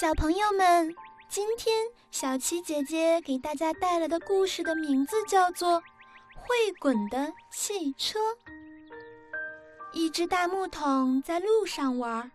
[0.00, 0.94] 小朋友们，
[1.28, 1.74] 今天
[2.12, 5.82] 小七姐姐给大家带来的故事的名字叫做
[6.36, 8.20] 《会滚的汽车》。
[9.92, 12.30] 一只大木桶在路上玩，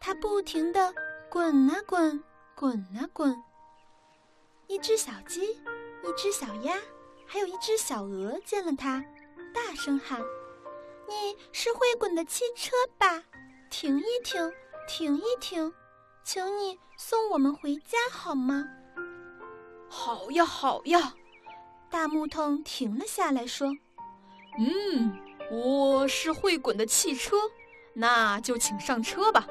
[0.00, 0.94] 它不停地
[1.28, 2.24] 滚啊滚，
[2.54, 3.36] 滚啊滚。
[4.66, 6.78] 一只小鸡，一只小鸭，
[7.26, 9.04] 还有一只小鹅见了它，
[9.52, 10.18] 大声喊
[11.06, 13.22] ：“你是会滚的汽车吧？
[13.68, 14.50] 停一停，
[14.88, 15.70] 停一停。”
[16.24, 18.64] 请你送我们回家好吗？
[19.88, 21.14] 好呀，好呀。
[21.90, 23.68] 大木桶停了下来，说
[24.56, 25.18] ：“嗯，
[25.50, 27.36] 我是会滚的汽车，
[27.92, 29.46] 那就请上车吧。”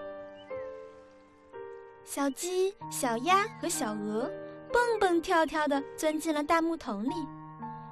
[2.06, 4.32] 小鸡、小鸭和小鹅
[4.72, 7.14] 蹦蹦跳跳地钻进了大木桶里，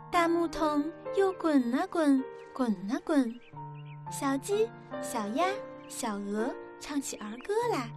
[0.09, 2.23] 大木桶又滚啊滚，
[2.53, 3.39] 滚啊滚。
[4.09, 4.67] 小鸡、
[5.01, 5.45] 小鸭、
[5.87, 7.89] 小鹅唱起儿歌来。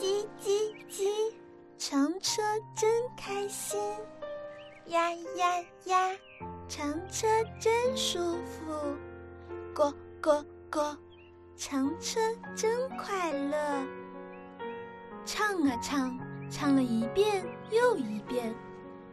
[0.00, 1.34] 叽叽叽，
[1.76, 2.40] 乘车
[2.74, 3.78] 真开心，
[4.86, 6.16] 呀呀呀，
[6.66, 7.26] 乘车
[7.60, 8.96] 真舒服，
[9.74, 10.96] 咯咯咯，
[11.54, 12.18] 乘车
[12.56, 13.86] 真快乐。
[15.26, 16.18] 唱啊唱，
[16.50, 18.54] 唱了一遍又一遍，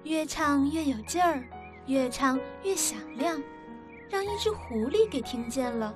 [0.04, 1.44] 越唱越有劲儿，
[1.88, 3.44] 越唱越响亮，
[4.08, 5.94] 让一只狐狸给听见了。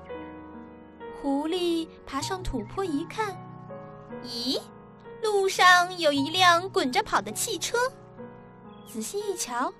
[1.22, 3.34] 狐狸爬上土坡一看，
[4.22, 4.60] 咦？
[5.42, 7.76] 路上有一辆滚着跑的汽车，
[8.86, 9.74] 仔细一瞧，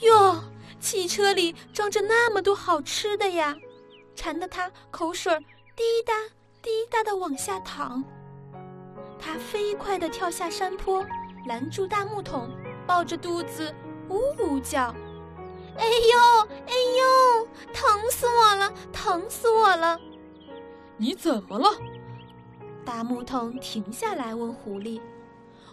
[0.00, 0.42] 哟，
[0.80, 3.54] 汽车里装着那么多好吃的呀，
[4.16, 5.32] 馋得他口水
[5.76, 6.12] 滴答
[6.60, 8.02] 滴答的往下淌。
[9.20, 11.06] 他飞快地跳下山坡，
[11.46, 12.50] 拦住大木桶，
[12.84, 13.72] 抱着肚子
[14.08, 14.92] 呜呜叫
[15.78, 19.96] ：“哎呦，哎呦，疼死我了，疼死我了！”
[20.98, 21.68] 你怎么了？
[22.88, 24.98] 大木桶停下来问狐狸：“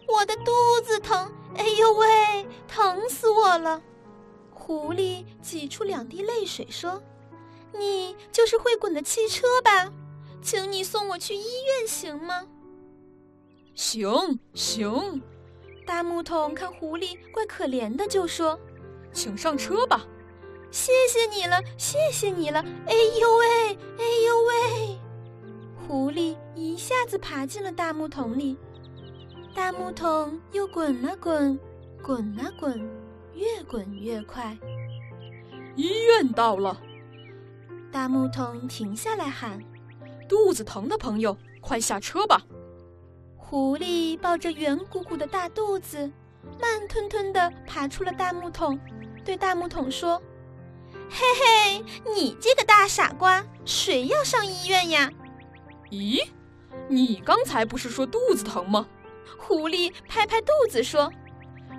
[0.06, 0.52] 我的肚
[0.84, 3.82] 子疼，哎呦喂，疼死我了！”
[4.54, 7.02] 狐狸挤出两滴泪水说
[7.72, 9.90] ：“你就是会滚的汽车吧？
[10.42, 12.46] 请你送我去医院行吗
[13.74, 15.24] ？”“行行。”
[15.88, 18.60] 大木桶看狐狸怪可怜的，就说
[19.14, 20.06] ：“请上车吧。
[20.70, 25.00] ”“谢谢你了，谢谢你了！”“哎呦喂，哎呦喂！”
[25.88, 28.58] 狐狸一下子爬进了大木桶里，
[29.54, 31.60] 大木桶又滚啊滚，
[32.02, 32.80] 滚啊滚，
[33.36, 34.58] 越滚越快。
[35.76, 36.76] 医院到了，
[37.92, 39.64] 大木桶停下来喊
[40.28, 42.42] ：“肚子疼的朋友，快下车吧！”
[43.38, 46.12] 狐狸抱着圆鼓鼓的大肚子，
[46.60, 48.80] 慢吞吞地爬出了大木桶，
[49.24, 50.20] 对大木桶说
[51.12, 51.86] ：“嘿嘿，
[52.16, 55.12] 你这个大傻瓜，谁要上医院呀？”
[55.90, 56.28] 咦，
[56.88, 58.88] 你刚才不是说肚子疼吗？
[59.38, 61.12] 狐狸拍拍肚子说：“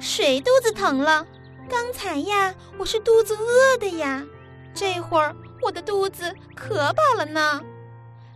[0.01, 1.27] 谁肚子疼了？
[1.69, 4.25] 刚才呀，我是肚子饿的呀。
[4.75, 7.61] 这会儿我的肚子可饱了呢。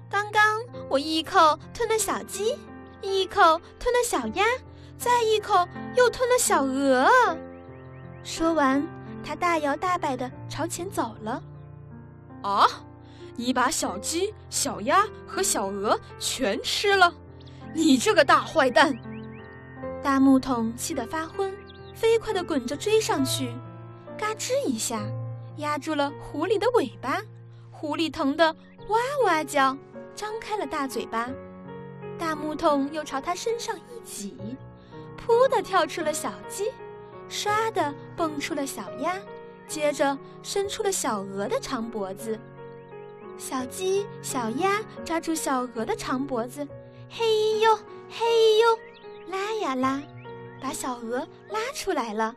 [0.09, 2.57] 刚刚我一口吞了小鸡，
[3.03, 4.45] 一口吞了小鸭，
[4.99, 7.09] 再一口又吞了小鹅。”
[8.25, 8.87] 说完，
[9.25, 11.43] 他大摇大摆地朝前走了。
[12.43, 12.67] 啊！
[13.41, 17.11] 你把小鸡、小鸭和小鹅全吃了，
[17.75, 18.95] 你这个大坏蛋！
[20.03, 21.51] 大木桶气得发昏，
[21.95, 23.51] 飞快地滚着追上去，
[24.19, 25.01] 嘎吱一下
[25.57, 27.23] 压住了狐狸的尾巴，
[27.71, 28.55] 狐狸疼得
[28.89, 29.75] 哇哇叫，
[30.15, 31.31] 张开了大嘴巴。
[32.19, 34.37] 大木桶又朝它身上一挤，
[35.17, 36.71] 噗地跳出了小鸡，
[37.31, 39.17] 唰地蹦出了小鸭，
[39.67, 42.39] 接着伸出了小鹅的长脖子。
[43.41, 46.69] 小鸡、小鸭抓住小鹅的长脖子，
[47.09, 47.75] 嘿呦
[48.11, 48.79] 嘿呦，
[49.29, 50.03] 拉呀拉，
[50.61, 52.37] 把小鹅拉出来了。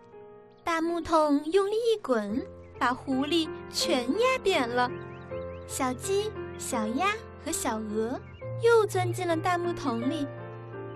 [0.64, 2.42] 大木桶用力一滚，
[2.80, 4.90] 把狐狸全压扁了。
[5.68, 7.08] 小鸡、小鸭
[7.44, 8.18] 和小鹅
[8.62, 10.26] 又钻进了大木桶里，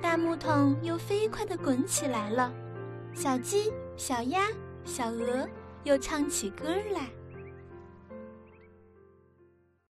[0.02, 2.50] 大木桶又飞快地滚起来了。
[3.14, 4.48] 小鸡、小鸭、
[4.86, 5.46] 小鹅
[5.84, 7.10] 又唱起歌来。